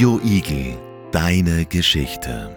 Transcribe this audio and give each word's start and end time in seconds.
Radio 0.00 0.18
Igel, 0.24 0.78
deine 1.12 1.66
Geschichte. 1.66 2.56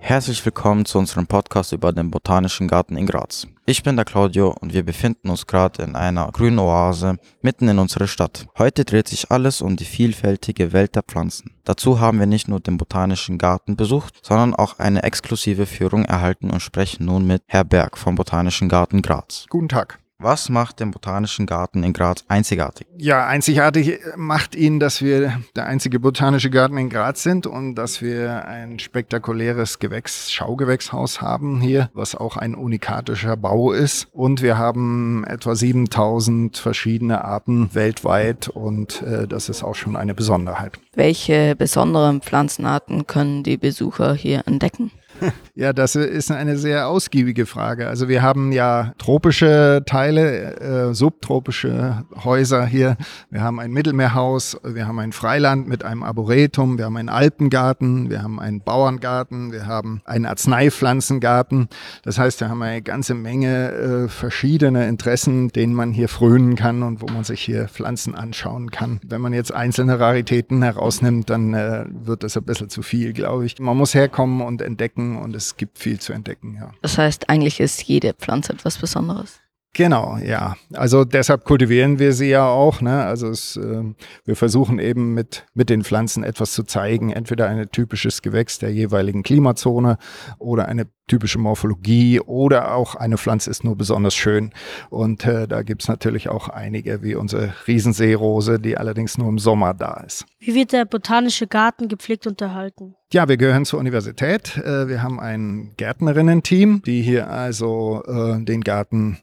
Herzlich 0.00 0.44
willkommen 0.44 0.84
zu 0.84 0.98
unserem 0.98 1.28
Podcast 1.28 1.72
über 1.72 1.92
den 1.92 2.10
Botanischen 2.10 2.66
Garten 2.66 2.96
in 2.96 3.06
Graz. 3.06 3.46
Ich 3.64 3.84
bin 3.84 3.94
der 3.94 4.04
Claudio 4.04 4.52
und 4.60 4.74
wir 4.74 4.82
befinden 4.82 5.30
uns 5.30 5.46
gerade 5.46 5.84
in 5.84 5.94
einer 5.94 6.28
grünen 6.32 6.58
Oase 6.58 7.18
mitten 7.42 7.68
in 7.68 7.78
unserer 7.78 8.08
Stadt. 8.08 8.48
Heute 8.58 8.84
dreht 8.84 9.06
sich 9.06 9.30
alles 9.30 9.62
um 9.62 9.76
die 9.76 9.84
vielfältige 9.84 10.72
Welt 10.72 10.96
der 10.96 11.04
Pflanzen. 11.04 11.52
Dazu 11.62 12.00
haben 12.00 12.18
wir 12.18 12.26
nicht 12.26 12.48
nur 12.48 12.58
den 12.58 12.76
Botanischen 12.76 13.38
Garten 13.38 13.76
besucht, 13.76 14.18
sondern 14.26 14.52
auch 14.52 14.80
eine 14.80 15.04
exklusive 15.04 15.66
Führung 15.66 16.04
erhalten 16.04 16.50
und 16.50 16.58
sprechen 16.58 17.06
nun 17.06 17.24
mit 17.24 17.44
Herr 17.46 17.62
Berg 17.62 17.96
vom 17.96 18.16
Botanischen 18.16 18.68
Garten 18.68 19.00
Graz. 19.00 19.46
Guten 19.48 19.68
Tag. 19.68 20.00
Was 20.24 20.48
macht 20.48 20.80
den 20.80 20.90
Botanischen 20.90 21.44
Garten 21.44 21.82
in 21.82 21.92
Graz 21.92 22.24
einzigartig? 22.28 22.86
Ja, 22.96 23.26
einzigartig 23.26 23.98
macht 24.16 24.54
ihn, 24.54 24.80
dass 24.80 25.02
wir 25.02 25.38
der 25.54 25.66
einzige 25.66 26.00
botanische 26.00 26.48
Garten 26.48 26.78
in 26.78 26.88
Graz 26.88 27.22
sind 27.22 27.46
und 27.46 27.74
dass 27.74 28.00
wir 28.00 28.46
ein 28.46 28.78
spektakuläres 28.78 29.80
Gewächs, 29.80 30.32
Schaugewächshaus 30.32 31.20
haben 31.20 31.60
hier, 31.60 31.90
was 31.92 32.14
auch 32.14 32.38
ein 32.38 32.54
unikatischer 32.54 33.36
Bau 33.36 33.72
ist. 33.72 34.08
Und 34.12 34.40
wir 34.40 34.56
haben 34.56 35.24
etwa 35.24 35.54
7000 35.54 36.56
verschiedene 36.56 37.22
Arten 37.22 37.74
weltweit 37.74 38.48
und 38.48 39.02
äh, 39.02 39.28
das 39.28 39.50
ist 39.50 39.62
auch 39.62 39.74
schon 39.74 39.94
eine 39.94 40.14
Besonderheit. 40.14 40.80
Welche 40.94 41.54
besonderen 41.54 42.22
Pflanzenarten 42.22 43.06
können 43.06 43.42
die 43.42 43.58
Besucher 43.58 44.14
hier 44.14 44.44
entdecken? 44.46 44.90
Ja, 45.56 45.72
das 45.72 45.94
ist 45.94 46.32
eine 46.32 46.56
sehr 46.56 46.88
ausgiebige 46.88 47.46
Frage. 47.46 47.86
Also 47.86 48.08
wir 48.08 48.22
haben 48.22 48.50
ja 48.50 48.92
tropische 48.98 49.84
Teile, 49.86 50.56
äh, 50.90 50.94
subtropische 50.94 52.04
Häuser 52.24 52.66
hier. 52.66 52.96
Wir 53.30 53.42
haben 53.42 53.60
ein 53.60 53.70
Mittelmeerhaus, 53.70 54.58
wir 54.64 54.88
haben 54.88 54.98
ein 54.98 55.12
Freiland 55.12 55.68
mit 55.68 55.84
einem 55.84 56.02
Arboretum, 56.02 56.76
wir 56.76 56.86
haben 56.86 56.96
einen 56.96 57.08
Alpengarten, 57.08 58.10
wir 58.10 58.24
haben 58.24 58.40
einen 58.40 58.62
Bauerngarten, 58.62 59.52
wir 59.52 59.66
haben 59.66 60.02
einen 60.04 60.26
Arzneipflanzengarten. 60.26 61.68
Das 62.02 62.18
heißt, 62.18 62.40
wir 62.40 62.48
haben 62.48 62.62
eine 62.62 62.82
ganze 62.82 63.14
Menge 63.14 63.70
äh, 63.70 64.08
verschiedene 64.08 64.88
Interessen, 64.88 65.50
denen 65.50 65.74
man 65.74 65.92
hier 65.92 66.08
frönen 66.08 66.56
kann 66.56 66.82
und 66.82 67.00
wo 67.00 67.06
man 67.06 67.22
sich 67.22 67.40
hier 67.40 67.68
Pflanzen 67.68 68.16
anschauen 68.16 68.72
kann. 68.72 68.98
Wenn 69.06 69.20
man 69.20 69.32
jetzt 69.32 69.54
einzelne 69.54 70.00
Raritäten 70.00 70.62
herausnimmt, 70.64 71.30
dann 71.30 71.54
äh, 71.54 71.84
wird 71.88 72.24
das 72.24 72.36
ein 72.36 72.42
bisschen 72.42 72.70
zu 72.70 72.82
viel, 72.82 73.12
glaube 73.12 73.46
ich. 73.46 73.60
Man 73.60 73.76
muss 73.76 73.94
herkommen 73.94 74.40
und 74.40 74.60
entdecken, 74.60 75.03
und 75.16 75.34
es 75.36 75.56
gibt 75.56 75.78
viel 75.78 76.00
zu 76.00 76.12
entdecken, 76.12 76.56
ja. 76.56 76.72
Das 76.82 76.98
heißt, 76.98 77.28
eigentlich 77.30 77.60
ist 77.60 77.82
jede 77.82 78.12
Pflanze 78.14 78.52
etwas 78.52 78.78
Besonderes. 78.78 79.40
Genau, 79.74 80.16
ja. 80.24 80.56
Also 80.72 81.04
deshalb 81.04 81.44
kultivieren 81.44 81.98
wir 81.98 82.12
sie 82.12 82.30
ja 82.30 82.46
auch. 82.46 82.80
Ne? 82.80 83.04
Also 83.04 83.28
es, 83.28 83.56
äh, 83.56 83.82
wir 84.24 84.36
versuchen 84.36 84.78
eben 84.78 85.14
mit, 85.14 85.46
mit 85.52 85.68
den 85.68 85.82
Pflanzen 85.82 86.22
etwas 86.22 86.52
zu 86.52 86.62
zeigen. 86.62 87.10
Entweder 87.10 87.48
ein 87.48 87.68
typisches 87.72 88.22
Gewächs 88.22 88.60
der 88.60 88.72
jeweiligen 88.72 89.24
Klimazone 89.24 89.98
oder 90.38 90.68
eine 90.68 90.86
typische 91.08 91.38
Morphologie 91.38 92.20
oder 92.20 92.74
auch 92.76 92.94
eine 92.94 93.18
Pflanze 93.18 93.50
ist 93.50 93.64
nur 93.64 93.76
besonders 93.76 94.14
schön. 94.14 94.52
Und 94.90 95.26
äh, 95.26 95.48
da 95.48 95.62
gibt's 95.62 95.88
natürlich 95.88 96.28
auch 96.28 96.48
einige, 96.48 97.02
wie 97.02 97.16
unsere 97.16 97.52
Riesenseerose, 97.66 98.60
die 98.60 98.78
allerdings 98.78 99.18
nur 99.18 99.28
im 99.28 99.38
Sommer 99.38 99.74
da 99.74 100.04
ist. 100.06 100.24
Wie 100.38 100.54
wird 100.54 100.72
der 100.72 100.84
botanische 100.84 101.48
Garten 101.48 101.88
gepflegt 101.88 102.28
und 102.28 102.40
erhalten? 102.40 102.94
Ja, 103.12 103.28
wir 103.28 103.36
gehören 103.36 103.64
zur 103.64 103.80
Universität. 103.80 104.56
Äh, 104.56 104.88
wir 104.88 105.02
haben 105.02 105.18
ein 105.18 105.72
Gärtnerinnen-Team, 105.76 106.82
die 106.86 107.02
hier 107.02 107.28
also 107.28 108.02
äh, 108.06 108.42
den 108.42 108.62
Garten 108.62 109.18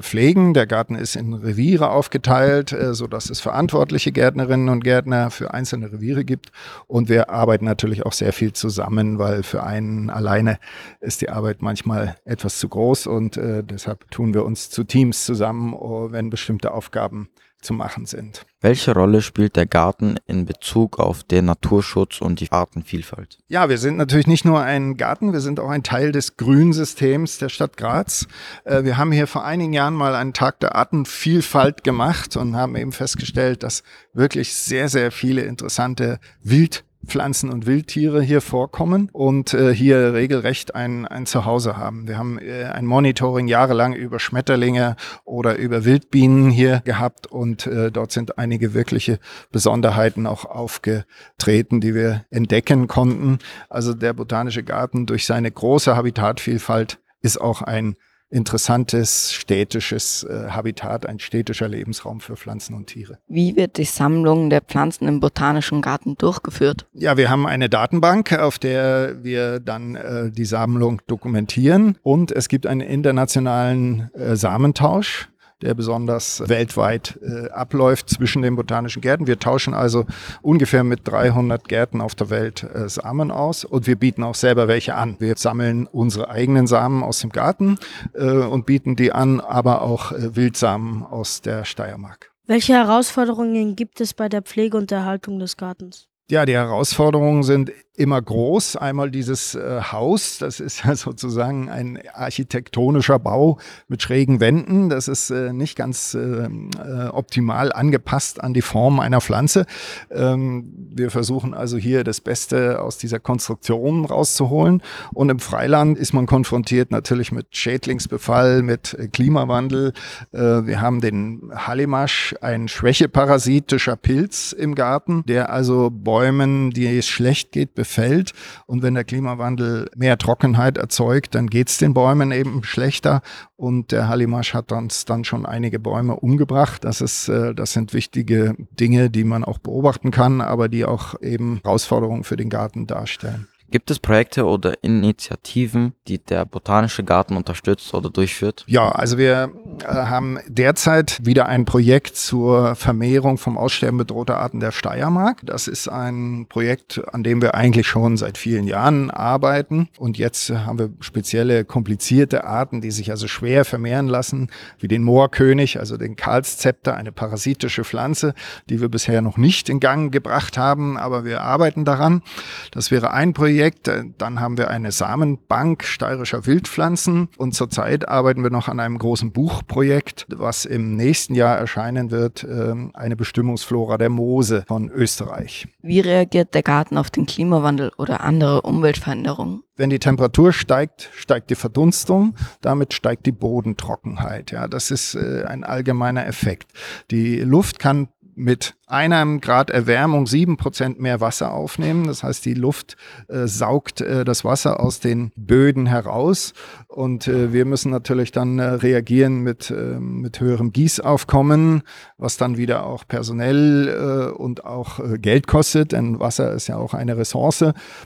pflegen. 0.00 0.54
Der 0.54 0.66
Garten 0.66 0.94
ist 0.94 1.16
in 1.16 1.34
Reviere 1.34 1.90
aufgeteilt, 1.90 2.72
äh, 2.72 2.94
so 2.94 3.06
dass 3.06 3.28
es 3.28 3.40
verantwortliche 3.40 4.10
Gärtnerinnen 4.10 4.68
und 4.70 4.82
Gärtner 4.82 5.30
für 5.30 5.52
einzelne 5.52 5.92
Reviere 5.92 6.24
gibt. 6.24 6.50
Und 6.86 7.08
wir 7.08 7.30
arbeiten 7.30 7.66
natürlich 7.66 8.06
auch 8.06 8.12
sehr 8.12 8.32
viel 8.32 8.52
zusammen, 8.52 9.18
weil 9.18 9.42
für 9.42 9.62
einen 9.62 10.08
alleine 10.08 10.58
ist 11.00 11.20
die 11.20 11.28
Arbeit 11.28 11.60
manchmal 11.60 12.16
etwas 12.24 12.58
zu 12.58 12.68
groß 12.68 13.06
und 13.06 13.36
äh, 13.36 13.62
deshalb 13.62 14.10
tun 14.10 14.32
wir 14.32 14.44
uns 14.44 14.70
zu 14.70 14.84
Teams 14.84 15.24
zusammen, 15.24 15.74
oh, 15.74 16.10
wenn 16.10 16.30
bestimmte 16.30 16.72
Aufgaben 16.72 17.28
zu 17.66 17.74
machen 17.74 18.06
sind. 18.06 18.46
Welche 18.60 18.94
Rolle 18.94 19.20
spielt 19.20 19.56
der 19.56 19.66
Garten 19.66 20.16
in 20.26 20.46
Bezug 20.46 20.98
auf 20.98 21.22
den 21.24 21.44
Naturschutz 21.44 22.20
und 22.20 22.40
die 22.40 22.50
Artenvielfalt? 22.50 23.38
Ja, 23.48 23.68
wir 23.68 23.76
sind 23.76 23.96
natürlich 23.96 24.26
nicht 24.26 24.44
nur 24.44 24.62
ein 24.62 24.96
Garten, 24.96 25.32
wir 25.32 25.40
sind 25.40 25.60
auch 25.60 25.68
ein 25.68 25.82
Teil 25.82 26.12
des 26.12 26.36
Grünsystems 26.36 27.38
der 27.38 27.48
Stadt 27.48 27.76
Graz. 27.76 28.26
Äh, 28.64 28.84
wir 28.84 28.96
haben 28.96 29.12
hier 29.12 29.26
vor 29.26 29.44
einigen 29.44 29.72
Jahren 29.72 29.94
mal 29.94 30.14
einen 30.14 30.32
Tag 30.32 30.60
der 30.60 30.74
Artenvielfalt 30.76 31.84
gemacht 31.84 32.36
und 32.36 32.56
haben 32.56 32.76
eben 32.76 32.92
festgestellt, 32.92 33.62
dass 33.62 33.82
wirklich 34.14 34.54
sehr, 34.54 34.88
sehr 34.88 35.10
viele 35.10 35.42
interessante 35.42 36.18
Wild 36.42 36.84
Pflanzen 37.04 37.50
und 37.50 37.66
Wildtiere 37.66 38.22
hier 38.22 38.40
vorkommen 38.40 39.08
und 39.12 39.54
äh, 39.54 39.74
hier 39.74 40.14
regelrecht 40.14 40.74
ein, 40.74 41.06
ein 41.06 41.26
Zuhause 41.26 41.76
haben. 41.76 42.08
Wir 42.08 42.18
haben 42.18 42.38
äh, 42.38 42.64
ein 42.64 42.86
Monitoring 42.86 43.48
jahrelang 43.48 43.94
über 43.94 44.18
Schmetterlinge 44.18 44.96
oder 45.24 45.56
über 45.56 45.84
Wildbienen 45.84 46.50
hier 46.50 46.82
gehabt 46.84 47.26
und 47.26 47.66
äh, 47.66 47.90
dort 47.90 48.12
sind 48.12 48.38
einige 48.38 48.74
wirkliche 48.74 49.18
Besonderheiten 49.52 50.26
auch 50.26 50.44
aufgetreten, 50.44 51.80
die 51.80 51.94
wir 51.94 52.24
entdecken 52.30 52.88
konnten. 52.88 53.38
Also 53.68 53.94
der 53.94 54.12
Botanische 54.12 54.62
Garten 54.62 55.06
durch 55.06 55.26
seine 55.26 55.50
große 55.50 55.96
Habitatvielfalt 55.96 56.98
ist 57.20 57.40
auch 57.40 57.62
ein 57.62 57.96
interessantes 58.30 59.32
städtisches 59.32 60.24
äh, 60.24 60.50
Habitat, 60.50 61.06
ein 61.06 61.18
städtischer 61.18 61.68
Lebensraum 61.68 62.20
für 62.20 62.36
Pflanzen 62.36 62.74
und 62.74 62.88
Tiere. 62.88 63.18
Wie 63.28 63.56
wird 63.56 63.76
die 63.76 63.84
Sammlung 63.84 64.50
der 64.50 64.62
Pflanzen 64.62 65.06
im 65.06 65.20
Botanischen 65.20 65.80
Garten 65.80 66.16
durchgeführt? 66.16 66.86
Ja, 66.92 67.16
wir 67.16 67.30
haben 67.30 67.46
eine 67.46 67.68
Datenbank, 67.68 68.32
auf 68.32 68.58
der 68.58 69.22
wir 69.22 69.60
dann 69.60 69.94
äh, 69.94 70.30
die 70.30 70.44
Sammlung 70.44 71.02
dokumentieren 71.06 71.98
und 72.02 72.32
es 72.32 72.48
gibt 72.48 72.66
einen 72.66 72.80
internationalen 72.80 74.10
äh, 74.14 74.36
Samentausch 74.36 75.28
der 75.62 75.74
besonders 75.74 76.42
weltweit 76.48 77.18
äh, 77.22 77.48
abläuft 77.50 78.10
zwischen 78.10 78.42
den 78.42 78.56
botanischen 78.56 79.00
Gärten. 79.00 79.26
Wir 79.26 79.38
tauschen 79.38 79.74
also 79.74 80.04
ungefähr 80.42 80.84
mit 80.84 81.00
300 81.08 81.66
Gärten 81.68 82.00
auf 82.00 82.14
der 82.14 82.30
Welt 82.30 82.62
äh, 82.62 82.88
Samen 82.88 83.30
aus 83.30 83.64
und 83.64 83.86
wir 83.86 83.96
bieten 83.96 84.22
auch 84.22 84.34
selber 84.34 84.68
welche 84.68 84.94
an. 84.94 85.16
Wir 85.18 85.36
sammeln 85.36 85.86
unsere 85.86 86.28
eigenen 86.28 86.66
Samen 86.66 87.02
aus 87.02 87.20
dem 87.20 87.30
Garten 87.30 87.78
äh, 88.12 88.24
und 88.24 88.66
bieten 88.66 88.96
die 88.96 89.12
an, 89.12 89.40
aber 89.40 89.82
auch 89.82 90.12
äh, 90.12 90.36
Wildsamen 90.36 91.02
aus 91.02 91.40
der 91.40 91.64
Steiermark. 91.64 92.30
Welche 92.46 92.74
Herausforderungen 92.74 93.74
gibt 93.74 94.00
es 94.00 94.14
bei 94.14 94.28
der 94.28 94.42
Pflege 94.42 94.76
und 94.76 94.92
Erhaltung 94.92 95.38
des 95.38 95.56
Gartens? 95.56 96.08
Ja, 96.28 96.44
die 96.44 96.54
Herausforderungen 96.54 97.44
sind 97.44 97.70
immer 97.96 98.20
groß. 98.20 98.76
Einmal 98.76 99.10
dieses 99.10 99.54
äh, 99.54 99.80
Haus, 99.92 100.38
das 100.38 100.60
ist 100.60 100.84
ja 100.84 100.94
sozusagen 100.96 101.68
ein 101.68 101.98
architektonischer 102.12 103.18
Bau 103.18 103.58
mit 103.88 104.02
schrägen 104.02 104.40
Wänden. 104.40 104.88
Das 104.88 105.08
ist 105.08 105.30
äh, 105.30 105.52
nicht 105.52 105.76
ganz 105.76 106.14
äh, 106.14 106.18
äh, 106.18 107.08
optimal 107.08 107.72
angepasst 107.72 108.42
an 108.42 108.54
die 108.54 108.62
Form 108.62 109.00
einer 109.00 109.20
Pflanze. 109.20 109.66
Ähm, 110.10 110.72
wir 110.94 111.10
versuchen 111.10 111.54
also 111.54 111.76
hier 111.76 112.04
das 112.04 112.20
Beste 112.20 112.82
aus 112.82 112.98
dieser 112.98 113.18
Konstruktion 113.18 114.04
rauszuholen. 114.04 114.82
Und 115.12 115.30
im 115.30 115.38
Freiland 115.38 115.98
ist 115.98 116.12
man 116.12 116.26
konfrontiert 116.26 116.90
natürlich 116.90 117.32
mit 117.32 117.56
Schädlingsbefall, 117.56 118.62
mit 118.62 118.94
äh, 118.94 119.08
Klimawandel. 119.08 119.92
Äh, 120.32 120.38
wir 120.38 120.80
haben 120.80 121.00
den 121.00 121.50
Hallimasch, 121.54 122.34
ein 122.40 122.68
schwächeparasitischer 122.68 123.96
Pilz 123.96 124.52
im 124.52 124.74
Garten, 124.74 125.24
der 125.26 125.50
also 125.50 125.90
Bäumen, 126.16 126.70
die 126.70 126.86
es 126.96 127.06
schlecht 127.06 127.52
geht, 127.52 127.74
befällt. 127.74 128.32
Und 128.64 128.82
wenn 128.82 128.94
der 128.94 129.04
Klimawandel 129.04 129.90
mehr 129.94 130.16
Trockenheit 130.16 130.78
erzeugt, 130.78 131.34
dann 131.34 131.48
geht 131.48 131.68
es 131.68 131.76
den 131.76 131.92
Bäumen 131.92 132.32
eben 132.32 132.64
schlechter. 132.64 133.20
Und 133.56 133.92
der 133.92 134.08
Hallimasch 134.08 134.54
hat 134.54 134.72
uns 134.72 135.04
dann 135.04 135.24
schon 135.24 135.44
einige 135.44 135.78
Bäume 135.78 136.16
umgebracht. 136.16 136.84
Das 136.84 137.02
ist, 137.02 137.28
äh, 137.28 137.54
das 137.54 137.74
sind 137.74 137.92
wichtige 137.92 138.56
Dinge, 138.80 139.10
die 139.10 139.24
man 139.24 139.44
auch 139.44 139.58
beobachten 139.58 140.10
kann, 140.10 140.40
aber 140.40 140.70
die 140.70 140.86
auch 140.86 141.20
eben 141.20 141.60
Herausforderungen 141.62 142.24
für 142.24 142.38
den 142.38 142.48
Garten 142.48 142.86
darstellen. 142.86 143.46
Gibt 143.68 143.90
es 143.90 143.98
Projekte 143.98 144.44
oder 144.44 144.82
Initiativen, 144.82 145.92
die 146.06 146.18
der 146.18 146.44
Botanische 146.44 147.02
Garten 147.02 147.36
unterstützt 147.36 147.92
oder 147.94 148.10
durchführt? 148.10 148.64
Ja, 148.68 148.90
also 148.90 149.18
wir 149.18 149.52
haben 149.84 150.38
derzeit 150.46 151.18
wieder 151.24 151.46
ein 151.46 151.64
Projekt 151.64 152.16
zur 152.16 152.74
Vermehrung 152.74 153.38
vom 153.38 153.58
Aussterben 153.58 153.98
bedrohter 153.98 154.38
Arten 154.38 154.60
der 154.60 154.72
Steiermark. 154.72 155.40
Das 155.44 155.68
ist 155.68 155.88
ein 155.88 156.46
Projekt, 156.48 157.02
an 157.12 157.22
dem 157.22 157.42
wir 157.42 157.54
eigentlich 157.54 157.86
schon 157.86 158.16
seit 158.16 158.38
vielen 158.38 158.66
Jahren 158.66 159.10
arbeiten. 159.10 159.88
Und 159.98 160.18
jetzt 160.18 160.50
haben 160.50 160.78
wir 160.78 160.90
spezielle 161.00 161.64
komplizierte 161.64 162.44
Arten, 162.44 162.80
die 162.80 162.90
sich 162.90 163.10
also 163.10 163.28
schwer 163.28 163.64
vermehren 163.64 164.08
lassen, 164.08 164.50
wie 164.78 164.88
den 164.88 165.02
Moorkönig, 165.02 165.78
also 165.78 165.96
den 165.96 166.16
Karlszepter, 166.16 166.94
eine 166.94 167.12
parasitische 167.12 167.84
Pflanze, 167.84 168.34
die 168.68 168.80
wir 168.80 168.88
bisher 168.88 169.22
noch 169.22 169.36
nicht 169.36 169.68
in 169.68 169.80
Gang 169.80 170.12
gebracht 170.12 170.58
haben, 170.58 170.96
aber 170.96 171.24
wir 171.24 171.42
arbeiten 171.42 171.84
daran. 171.84 172.22
Das 172.70 172.90
wäre 172.90 173.12
ein 173.12 173.32
Projekt. 173.32 173.88
Äh, 173.88 174.04
Dann 174.18 174.40
haben 174.40 174.58
wir 174.58 174.70
eine 174.70 174.92
Samenbank 174.92 175.84
steirischer 175.84 176.46
Wildpflanzen 176.46 177.28
und 177.36 177.54
zurzeit 177.54 178.08
arbeiten 178.08 178.42
wir 178.42 178.50
noch 178.50 178.68
an 178.68 178.80
einem 178.80 178.98
großen 178.98 179.32
Buchprojekt, 179.66 180.26
was 180.28 180.64
im 180.64 180.96
nächsten 180.96 181.34
Jahr 181.34 181.58
erscheinen 181.58 182.10
wird, 182.10 182.44
ähm, 182.44 182.90
eine 182.94 183.16
Bestimmungsflora 183.16 183.98
der 183.98 184.08
Moose 184.08 184.64
von 184.66 184.90
Österreich. 184.90 185.68
Wie 185.82 186.00
reagiert 186.00 186.54
der 186.54 186.62
Garten 186.62 186.96
auf 186.96 187.10
den 187.10 187.26
Klimawandel 187.26 187.92
oder 187.98 188.22
andere 188.22 188.62
Umweltveränderungen? 188.62 189.62
Wenn 189.76 189.90
die 189.90 189.98
Temperatur 189.98 190.52
steigt, 190.52 191.10
steigt 191.14 191.50
die 191.50 191.54
Verdunstung, 191.54 192.34
damit 192.62 192.94
steigt 192.94 193.26
die 193.26 193.32
Bodentrockenheit. 193.32 194.50
Ja, 194.50 194.68
das 194.68 194.90
ist 194.90 195.14
äh, 195.14 195.44
ein 195.46 195.64
allgemeiner 195.64 196.26
Effekt. 196.26 196.72
Die 197.10 197.40
Luft 197.40 197.78
kann 197.78 198.08
mit 198.36 198.74
einem 198.86 199.40
Grad 199.40 199.70
Erwärmung 199.70 200.26
sieben 200.26 200.58
Prozent 200.58 201.00
mehr 201.00 201.20
Wasser 201.20 201.52
aufnehmen. 201.52 202.06
Das 202.06 202.22
heißt, 202.22 202.44
die 202.44 202.54
Luft 202.54 202.96
äh, 203.28 203.46
saugt 203.46 204.00
äh, 204.00 204.24
das 204.24 204.44
Wasser 204.44 204.78
aus 204.78 205.00
den 205.00 205.32
Böden 205.34 205.86
heraus 205.86 206.52
und 206.86 207.26
äh, 207.26 207.52
wir 207.52 207.64
müssen 207.64 207.90
natürlich 207.90 208.30
dann 208.30 208.58
äh, 208.58 208.64
reagieren 208.64 209.40
mit, 209.40 209.70
äh, 209.70 209.98
mit 209.98 210.38
höherem 210.38 210.72
Gießaufkommen, 210.72 211.82
was 212.18 212.36
dann 212.36 212.58
wieder 212.58 212.86
auch 212.86 213.08
personell 213.08 213.88
äh, 213.88 214.32
und 214.32 214.64
auch 214.64 215.00
äh, 215.00 215.18
Geld 215.18 215.48
kostet, 215.48 215.92
denn 215.92 216.20
Wasser 216.20 216.52
ist 216.52 216.68
ja 216.68 216.76
auch 216.76 216.94
eine 216.94 217.16
Ressource. 217.16 217.64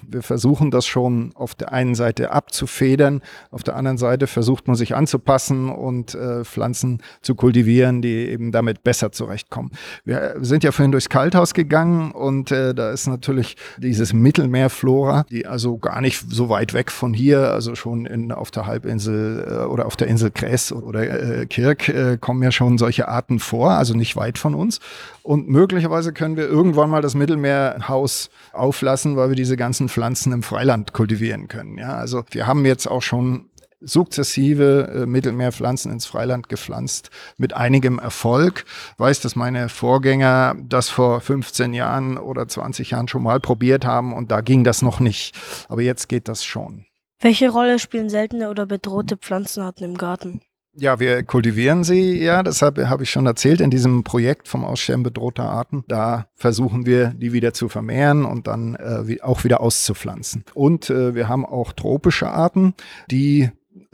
Wir 0.08 0.22
versuchen 0.22 0.70
das 0.70 0.86
schon 0.86 1.32
auf 1.34 1.54
der 1.54 1.72
einen 1.72 1.94
Seite 1.94 2.30
abzufedern, 2.30 3.20
auf 3.50 3.64
der 3.64 3.76
anderen 3.76 3.98
Seite 3.98 4.26
versucht 4.28 4.66
man 4.66 4.76
sich 4.76 4.94
anzupassen 4.94 5.68
und 5.68 6.16
Pflanzen 6.42 7.02
zu 7.22 7.34
kultivieren, 7.34 8.02
die 8.02 8.28
eben 8.28 8.52
damit 8.52 8.82
besser 8.82 9.12
zurechtkommen. 9.12 9.70
Wir 10.04 10.19
sind 10.40 10.64
ja 10.64 10.72
vorhin 10.72 10.92
durchs 10.92 11.08
Kalthaus 11.08 11.54
gegangen 11.54 12.12
und 12.12 12.50
äh, 12.50 12.74
da 12.74 12.90
ist 12.90 13.06
natürlich 13.06 13.56
dieses 13.78 14.12
Mittelmeerflora, 14.12 15.24
die 15.30 15.46
also 15.46 15.78
gar 15.78 16.00
nicht 16.00 16.24
so 16.28 16.48
weit 16.48 16.74
weg 16.74 16.90
von 16.90 17.14
hier, 17.14 17.50
also 17.52 17.74
schon 17.74 18.06
in, 18.06 18.32
auf 18.32 18.50
der 18.50 18.66
Halbinsel 18.66 19.46
äh, 19.48 19.64
oder 19.64 19.86
auf 19.86 19.96
der 19.96 20.08
Insel 20.08 20.30
Kress 20.30 20.72
oder 20.72 21.40
äh, 21.40 21.46
Kirk 21.46 21.88
äh, 21.88 22.18
kommen 22.18 22.42
ja 22.42 22.52
schon 22.52 22.78
solche 22.78 23.08
Arten 23.08 23.38
vor, 23.38 23.72
also 23.72 23.94
nicht 23.94 24.16
weit 24.16 24.38
von 24.38 24.54
uns. 24.54 24.80
Und 25.22 25.48
möglicherweise 25.48 26.12
können 26.12 26.36
wir 26.36 26.48
irgendwann 26.48 26.90
mal 26.90 27.02
das 27.02 27.14
Mittelmeerhaus 27.14 28.30
auflassen, 28.52 29.16
weil 29.16 29.28
wir 29.28 29.36
diese 29.36 29.56
ganzen 29.56 29.88
Pflanzen 29.88 30.32
im 30.32 30.42
Freiland 30.42 30.92
kultivieren 30.92 31.48
können. 31.48 31.76
Ja, 31.78 31.94
also 31.94 32.24
wir 32.30 32.46
haben 32.46 32.64
jetzt 32.64 32.86
auch 32.86 33.02
schon 33.02 33.49
sukzessive 33.80 34.88
äh, 34.94 35.06
Mittelmeerpflanzen 35.06 35.90
ins 35.90 36.06
Freiland 36.06 36.48
gepflanzt 36.48 37.10
mit 37.36 37.54
einigem 37.54 37.98
Erfolg. 37.98 38.64
Weiß, 38.98 39.20
dass 39.20 39.36
meine 39.36 39.68
Vorgänger 39.68 40.56
das 40.62 40.88
vor 40.88 41.20
15 41.20 41.74
Jahren 41.74 42.18
oder 42.18 42.46
20 42.46 42.90
Jahren 42.90 43.08
schon 43.08 43.22
mal 43.22 43.40
probiert 43.40 43.84
haben 43.84 44.12
und 44.12 44.30
da 44.30 44.40
ging 44.40 44.64
das 44.64 44.82
noch 44.82 45.00
nicht. 45.00 45.34
Aber 45.68 45.82
jetzt 45.82 46.08
geht 46.08 46.28
das 46.28 46.44
schon. 46.44 46.84
Welche 47.20 47.50
Rolle 47.50 47.78
spielen 47.78 48.08
seltene 48.08 48.48
oder 48.50 48.66
bedrohte 48.66 49.16
Pflanzenarten 49.16 49.84
im 49.84 49.96
Garten? 49.96 50.40
Ja, 50.72 51.00
wir 51.00 51.24
kultivieren 51.24 51.82
sie, 51.82 52.22
ja, 52.22 52.44
deshalb 52.44 52.78
habe 52.78 53.02
ich 53.02 53.10
schon 53.10 53.26
erzählt, 53.26 53.60
in 53.60 53.70
diesem 53.70 54.04
Projekt 54.04 54.46
vom 54.46 54.64
Aussterben 54.64 55.02
bedrohter 55.02 55.42
Arten, 55.42 55.82
da 55.88 56.28
versuchen 56.36 56.86
wir, 56.86 57.08
die 57.08 57.32
wieder 57.32 57.52
zu 57.52 57.68
vermehren 57.68 58.24
und 58.24 58.46
dann 58.46 58.76
äh, 58.76 59.20
auch 59.20 59.42
wieder 59.42 59.60
auszupflanzen. 59.60 60.44
Und 60.54 60.88
äh, 60.88 61.16
wir 61.16 61.28
haben 61.28 61.44
auch 61.44 61.72
tropische 61.72 62.30
Arten, 62.30 62.74
die 63.10 63.50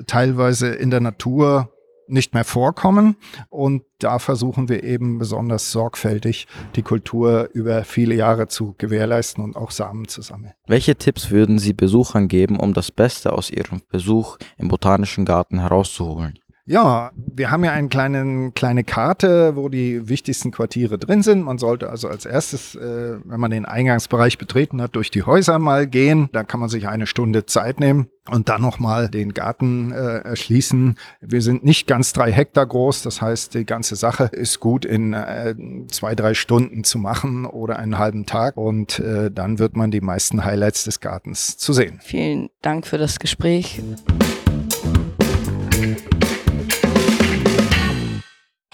teilweise 0.07 0.69
in 0.69 0.91
der 0.91 1.01
Natur 1.01 1.71
nicht 2.09 2.35
mehr 2.35 2.45
vorkommen. 2.45 3.17
Und 3.49 3.83
da 3.99 4.19
versuchen 4.19 4.69
wir 4.69 4.85
eben 4.85 5.19
besonders 5.19 5.73
sorgfältig 5.73 6.47
die 6.77 6.83
Kultur 6.83 7.49
über 7.53 7.85
viele 7.85 8.15
Jahre 8.15 8.49
zu 8.49 8.75
gewährleisten 8.79 9.43
und 9.43 9.57
auch 9.57 9.71
Samen 9.71 10.09
zu 10.09 10.23
sammeln. 10.23 10.53
Welche 10.67 10.97
Tipps 10.97 11.31
würden 11.31 11.59
Sie 11.59 11.73
Besuchern 11.73 12.29
geben, 12.29 12.59
um 12.59 12.75
das 12.75 12.91
Beste 12.91 13.33
aus 13.33 13.51
ihrem 13.51 13.83
Besuch 13.91 14.39
im 14.57 14.69
Botanischen 14.69 15.25
Garten 15.25 15.61
herauszuholen? 15.61 16.39
Ja, 16.69 17.13
wir 17.15 17.53
haben 17.53 17.65
ja 17.65 17.71
eine 17.71 17.89
kleine, 17.89 18.51
kleine 18.51 18.83
Karte, 18.83 19.55
wo 19.55 19.69
die 19.69 20.09
wichtigsten 20.09 20.51
Quartiere 20.51 20.99
drin 20.99 21.23
sind. 21.23 21.43
Man 21.43 21.59
sollte 21.59 21.89
also 21.91 22.09
als 22.09 22.27
erstes, 22.27 22.75
äh, 22.75 23.19
wenn 23.25 23.39
man 23.39 23.53
den 23.53 23.67
Eingangsbereich 23.67 24.37
betreten 24.37 24.83
hat, 24.83 24.97
durch 24.97 25.13
die 25.13 25.23
Häuser 25.23 25.61
mal 25.61 25.87
gehen. 25.87 26.29
Da 26.33 26.43
kann 26.43 26.59
man 26.59 26.69
sich 26.69 26.89
eine 26.89 27.07
Stunde 27.07 27.47
Zeit 27.47 27.79
nehmen 27.79 28.09
und 28.29 28.49
dann 28.49 28.63
nochmal 28.63 29.09
den 29.09 29.33
Garten 29.33 29.93
äh, 29.93 30.19
erschließen. 30.19 30.97
Wir 31.21 31.41
sind 31.41 31.65
nicht 31.65 31.87
ganz 31.87 32.13
drei 32.13 32.33
Hektar 32.33 32.67
groß, 32.67 33.03
das 33.03 33.23
heißt, 33.23 33.55
die 33.55 33.65
ganze 33.65 33.95
Sache 33.95 34.25
ist 34.25 34.59
gut 34.59 34.85
in 34.85 35.13
äh, 35.13 35.55
zwei, 35.87 36.17
drei 36.17 36.35
Stunden 36.35 36.83
zu 36.83 36.99
machen 36.99 37.47
oder 37.47 37.79
einen 37.79 37.97
halben 37.97 38.27
Tag 38.27 38.57
und 38.57 38.99
äh, 38.99 39.31
dann 39.31 39.61
wird 39.61 39.77
man 39.77 39.93
die 39.93 40.01
meisten 40.01 40.45
Highlights 40.45 40.83
des 40.83 40.99
Gartens 40.99 41.57
zu 41.59 41.73
sehen. 41.73 42.01
Vielen 42.03 42.51
Dank 42.61 42.89
für 42.89 42.99
das 42.99 43.21
Gespräch. 43.21 43.81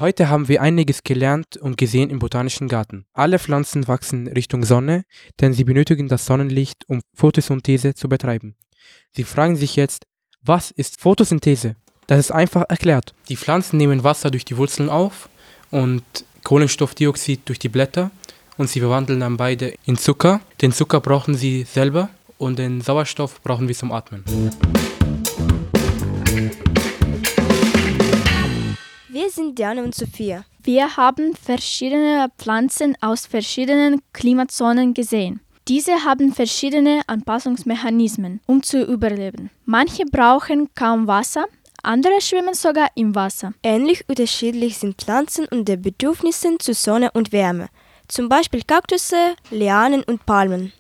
Heute 0.01 0.31
haben 0.31 0.49
wir 0.49 0.63
einiges 0.63 1.03
gelernt 1.03 1.59
und 1.59 1.77
gesehen 1.77 2.09
im 2.09 2.19
Botanischen 2.19 2.67
Garten. 2.67 3.05
Alle 3.13 3.39
Pflanzen 3.39 3.87
wachsen 3.89 4.27
Richtung 4.27 4.65
Sonne, 4.65 5.05
denn 5.41 5.53
sie 5.53 5.65
benötigen 5.65 6.09
das 6.09 6.25
Sonnenlicht, 6.25 6.89
um 6.89 7.03
Photosynthese 7.15 7.95
zu 7.95 8.09
betreiben. 8.09 8.57
Sie 9.11 9.25
fragen 9.25 9.55
sich 9.55 9.77
jetzt, 9.77 10.07
was 10.41 10.71
ist 10.71 10.99
Photosynthese? 11.03 11.77
Das 12.07 12.19
ist 12.19 12.31
einfach 12.31 12.65
erklärt. 12.71 13.13
Die 13.29 13.37
Pflanzen 13.37 13.77
nehmen 13.77 14.03
Wasser 14.03 14.31
durch 14.31 14.47
die 14.47 14.57
Wurzeln 14.57 14.89
auf 14.89 15.29
und 15.71 16.03
Kohlenstoffdioxid 16.43 17.43
durch 17.45 17.59
die 17.59 17.69
Blätter 17.69 18.11
und 18.57 18.71
sie 18.71 18.81
verwandeln 18.81 19.21
dann 19.21 19.37
beide 19.37 19.75
in 19.85 19.99
Zucker. 19.99 20.41
Den 20.63 20.73
Zucker 20.73 21.01
brauchen 21.01 21.35
sie 21.35 21.65
selber 21.65 22.09
und 22.39 22.59
den 22.59 22.81
Sauerstoff 22.81 23.43
brauchen 23.43 23.69
wir 23.69 23.75
zum 23.75 23.93
Atmen. 23.93 24.25
sind 29.42 29.58
Diane 29.58 29.84
und 29.84 29.96
Sophia. 29.96 30.46
Wir 30.64 30.98
haben 30.98 31.36
verschiedene 31.36 32.30
Pflanzen 32.38 32.96
aus 33.02 33.26
verschiedenen 33.26 34.02
Klimazonen 34.14 34.94
gesehen. 34.94 35.40
Diese 35.68 36.06
haben 36.06 36.34
verschiedene 36.34 37.02
Anpassungsmechanismen, 37.08 38.40
um 38.46 38.64
zu 38.64 38.84
überleben. 38.84 39.50
Manche 39.66 40.06
brauchen 40.06 40.70
kaum 40.76 41.08
Wasser, 41.08 41.46
andere 41.84 42.22
schwimmen 42.22 42.54
sogar 42.54 42.90
im 42.96 43.16
Wasser. 43.16 43.54
Ähnlich 43.64 44.04
unterschiedlich 44.08 44.78
sind 44.78 45.02
Pflanzen 45.02 45.46
und 45.48 45.68
der 45.68 45.78
Bedürfnissen 45.78 46.60
zu 46.60 46.74
Sonne 46.74 47.12
und 47.12 47.32
Wärme. 47.32 47.68
Zum 48.08 48.30
Beispiel 48.30 48.62
Kaktusse, 48.66 49.36
Lianen 49.52 50.04
und 50.04 50.26
Palmen. 50.26 50.72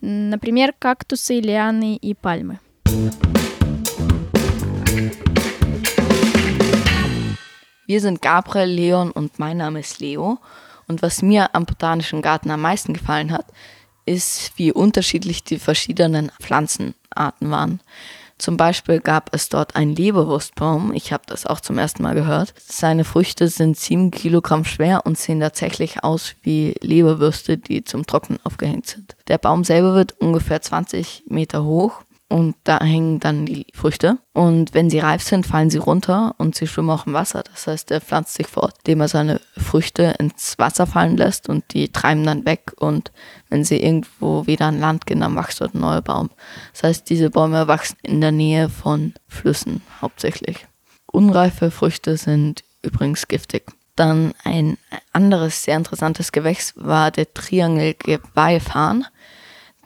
Например, 0.00 0.72
кактусы, 0.78 1.40
лианы 1.40 1.98
и 2.00 2.14
пальмы. 2.14 2.60
Wir 7.91 7.99
sind 7.99 8.21
Gabriel, 8.21 8.69
Leon 8.69 9.11
und 9.11 9.37
mein 9.37 9.57
Name 9.57 9.81
ist 9.81 9.99
Leo. 9.99 10.39
Und 10.87 11.01
was 11.01 11.21
mir 11.21 11.53
am 11.53 11.65
Botanischen 11.65 12.21
Garten 12.21 12.49
am 12.49 12.61
meisten 12.61 12.93
gefallen 12.93 13.33
hat, 13.33 13.47
ist, 14.05 14.53
wie 14.55 14.71
unterschiedlich 14.71 15.43
die 15.43 15.59
verschiedenen 15.59 16.31
Pflanzenarten 16.41 17.51
waren. 17.51 17.81
Zum 18.37 18.55
Beispiel 18.55 19.01
gab 19.01 19.35
es 19.35 19.49
dort 19.49 19.75
einen 19.75 19.93
Leberwurstbaum. 19.93 20.93
Ich 20.93 21.11
habe 21.11 21.23
das 21.27 21.45
auch 21.45 21.59
zum 21.59 21.77
ersten 21.77 22.03
Mal 22.03 22.15
gehört. 22.15 22.53
Seine 22.65 23.03
Früchte 23.03 23.49
sind 23.49 23.75
sieben 23.75 24.09
Kilogramm 24.09 24.63
schwer 24.63 25.05
und 25.05 25.17
sehen 25.17 25.41
tatsächlich 25.41 26.01
aus 26.01 26.35
wie 26.43 26.75
Leberwürste, 26.79 27.57
die 27.57 27.83
zum 27.83 28.07
Trocknen 28.07 28.39
aufgehängt 28.45 28.87
sind. 28.87 29.17
Der 29.27 29.37
Baum 29.37 29.65
selber 29.65 29.95
wird 29.95 30.13
ungefähr 30.21 30.61
20 30.61 31.25
Meter 31.27 31.65
hoch 31.65 32.03
und 32.31 32.55
da 32.63 32.79
hängen 32.79 33.19
dann 33.19 33.45
die 33.45 33.67
Früchte. 33.73 34.17
Und 34.31 34.73
wenn 34.73 34.89
sie 34.89 34.99
reif 34.99 35.21
sind, 35.21 35.45
fallen 35.45 35.69
sie 35.69 35.79
runter 35.79 36.33
und 36.37 36.55
sie 36.55 36.65
schwimmen 36.65 36.89
auch 36.89 37.05
im 37.05 37.11
Wasser. 37.11 37.43
Das 37.43 37.67
heißt, 37.67 37.91
er 37.91 37.99
pflanzt 37.99 38.35
sich 38.35 38.47
fort, 38.47 38.73
indem 38.79 39.01
er 39.01 39.09
seine 39.09 39.41
Früchte 39.57 40.15
ins 40.17 40.57
Wasser 40.57 40.87
fallen 40.87 41.17
lässt 41.17 41.49
und 41.49 41.73
die 41.73 41.91
treiben 41.91 42.25
dann 42.25 42.45
weg. 42.45 42.71
Und 42.77 43.11
wenn 43.49 43.65
sie 43.65 43.83
irgendwo 43.83 44.47
wieder 44.47 44.67
an 44.67 44.79
Land 44.79 45.05
gehen, 45.05 45.19
dann 45.19 45.35
wächst 45.35 45.59
dort 45.59 45.75
ein 45.75 45.81
neuer 45.81 46.01
Baum. 46.01 46.29
Das 46.71 46.83
heißt, 46.83 47.09
diese 47.09 47.29
Bäume 47.29 47.67
wachsen 47.67 47.97
in 48.01 48.21
der 48.21 48.31
Nähe 48.31 48.69
von 48.69 49.13
Flüssen 49.27 49.81
hauptsächlich. 50.01 50.65
Unreife 51.11 51.69
Früchte 51.69 52.15
sind 52.15 52.63
übrigens 52.81 53.27
giftig. 53.27 53.65
Dann 53.97 54.33
ein 54.45 54.77
anderes 55.11 55.63
sehr 55.63 55.75
interessantes 55.75 56.31
Gewächs 56.31 56.75
war 56.77 57.11
der 57.11 57.33
Triangelgeweihfarn. 57.33 59.05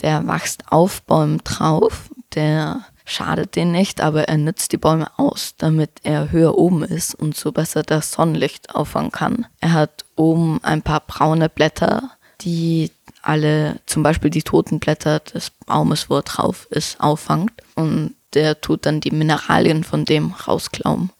Der 0.03 0.27
wächst 0.27 0.71
auf 0.71 1.01
Bäumen 1.03 1.39
drauf 1.43 2.11
der 2.35 2.85
schadet 3.05 3.55
den 3.55 3.71
nicht, 3.71 4.01
aber 4.01 4.27
er 4.27 4.37
nützt 4.37 4.71
die 4.71 4.77
Bäume 4.77 5.07
aus, 5.17 5.55
damit 5.57 5.91
er 6.03 6.31
höher 6.31 6.57
oben 6.57 6.83
ist 6.83 7.15
und 7.15 7.35
so 7.35 7.51
besser 7.51 7.83
das 7.83 8.11
Sonnenlicht 8.11 8.73
auffangen 8.73 9.11
kann. 9.11 9.45
Er 9.59 9.73
hat 9.73 10.05
oben 10.15 10.59
ein 10.63 10.81
paar 10.81 11.01
braune 11.01 11.49
Blätter, 11.49 12.11
die 12.41 12.91
alle, 13.21 13.79
zum 13.85 14.03
Beispiel 14.03 14.29
die 14.29 14.43
toten 14.43 14.79
Blätter 14.79 15.19
des 15.19 15.51
Baumes, 15.65 16.09
wo 16.09 16.17
er 16.17 16.23
drauf 16.23 16.67
ist, 16.69 16.99
auffangt 16.99 17.53
und 17.75 18.15
der 18.33 18.59
tut 18.59 18.85
dann 18.85 19.01
die 19.01 19.11
Mineralien 19.11 19.83
von 19.83 20.05
dem 20.05 20.31
rausklauen. 20.31 21.11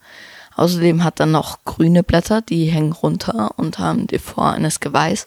Außerdem 0.54 1.04
hat 1.04 1.20
er 1.20 1.26
noch 1.26 1.64
grüne 1.64 2.02
Blätter, 2.02 2.42
die 2.42 2.66
hängen 2.66 2.92
runter 2.92 3.58
und 3.58 3.78
haben 3.78 4.06
die 4.06 4.18
Form 4.18 4.54
eines 4.54 4.80
Geweihs. 4.80 5.26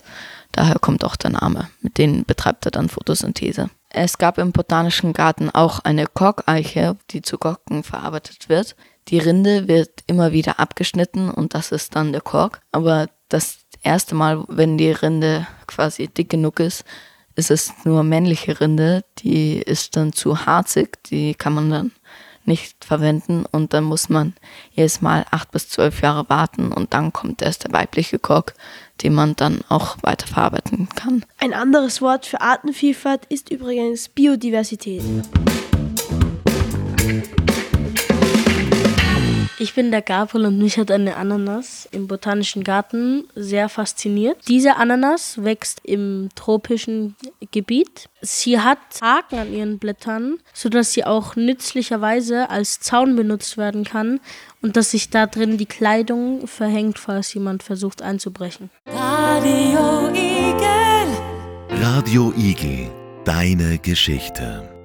Daher 0.51 0.79
kommt 0.79 1.03
auch 1.03 1.15
der 1.15 1.31
Name. 1.31 1.69
Mit 1.81 1.98
denen 1.98 2.25
betreibt 2.25 2.65
er 2.65 2.72
dann 2.72 2.89
Photosynthese. 2.89 3.69
Es 3.89 4.17
gab 4.17 4.38
im 4.38 4.51
Botanischen 4.51 5.13
Garten 5.13 5.50
auch 5.50 5.79
eine 5.79 6.05
Korkeiche, 6.05 6.96
die 7.10 7.22
zu 7.22 7.38
Korken 7.38 7.84
verarbeitet 7.84 8.48
wird. 8.48 8.75
Die 9.08 9.17
Rinde 9.17 9.67
wird 9.67 10.03
immer 10.05 10.31
wieder 10.31 10.60
abgeschnitten 10.60 11.31
und 11.31 11.55
das 11.55 11.72
ist 11.72 11.96
dann 11.96 12.12
der 12.12 12.22
Kork. 12.22 12.62
Aber 12.72 13.08
das 13.29 13.60
erste 13.81 14.13
Mal, 14.13 14.43
wenn 14.48 14.77
die 14.77 14.91
Rinde 14.91 15.48
quasi 15.65 16.08
dick 16.08 16.29
genug 16.29 16.60
ist, 16.60 16.84
ist 17.36 17.50
es 17.50 17.74
nur 17.84 18.03
männliche 18.03 18.60
Rinde. 18.60 19.03
Die 19.19 19.58
ist 19.58 19.96
dann 19.96 20.13
zu 20.13 20.46
harzig, 20.46 21.01
die 21.03 21.34
kann 21.34 21.53
man 21.53 21.69
dann 21.72 21.91
nicht 22.46 22.84
verwenden 22.84 23.46
und 23.50 23.74
dann 23.74 23.84
muss 23.84 24.10
man 24.10 24.34
jedes 24.72 25.01
Mal 25.01 25.25
acht 25.31 25.51
bis 25.51 25.69
zwölf 25.69 26.01
Jahre 26.01 26.27
warten 26.29 26.72
und 26.72 26.93
dann 26.93 27.13
kommt 27.13 27.41
erst 27.41 27.65
der 27.65 27.74
weibliche 27.74 28.19
Kork, 28.19 28.55
den 29.03 29.13
man 29.13 29.36
dann 29.36 29.62
auch 29.69 29.98
weiterverarbeiten 30.01 30.89
kann. 30.96 31.25
Ein 31.38 31.53
anderes 31.53 32.01
Wort 32.01 32.25
für 32.25 32.41
Artenvielfalt 32.41 33.25
ist 33.25 33.51
übrigens 33.51 34.10
Biodiversität. 34.10 35.03
Ich 39.62 39.74
bin 39.74 39.92
der 39.92 40.01
Gabriel 40.01 40.46
und 40.46 40.58
mich 40.58 40.78
hat 40.78 40.89
eine 40.89 41.18
Ananas 41.18 41.86
im 41.92 42.08
Botanischen 42.08 42.63
Garten 42.63 43.25
sehr 43.36 43.68
fasziniert. 43.68 44.38
Diese 44.48 44.78
Ananas 44.78 45.44
wächst 45.44 45.82
im 45.84 46.30
tropischen 46.34 47.18
Gebiet. 47.51 48.08
Sie 48.22 48.58
hat 48.58 48.78
Haken 49.01 49.38
an 49.38 49.54
ihren 49.54 49.78
Blättern, 49.78 50.38
sodass 50.54 50.94
sie 50.94 51.04
auch 51.04 51.36
nützlicherweise 51.36 52.50
als 52.50 52.80
Zaun 52.80 53.18
benutzt 53.18 53.58
werden 53.58 53.84
kann 53.84 54.22
und 54.62 54.78
dass 54.78 54.92
sich 54.92 55.10
da 55.10 55.28
drin 55.28 55.58
die 55.58 55.66
Kleidung 55.66 56.48
verhängt, 56.48 56.98
falls 56.98 57.34
jemand 57.34 57.62
versucht 57.62 58.01
einzubrechen. 58.01 58.70
Radio 61.70 62.34
Igel, 62.38 62.89
deine 63.25 63.78
Geschichte. 63.80 64.78